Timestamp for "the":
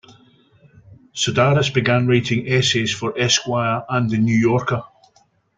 4.09-4.17